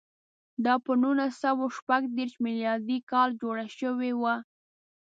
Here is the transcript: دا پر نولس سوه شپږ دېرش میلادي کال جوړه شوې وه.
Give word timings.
دا 0.65 0.73
پر 0.83 0.95
نولس 1.03 1.33
سوه 1.43 1.65
شپږ 1.77 2.01
دېرش 2.17 2.33
میلادي 2.45 2.97
کال 3.11 3.29
جوړه 3.41 3.65
شوې 3.79 4.11
وه. 4.21 4.35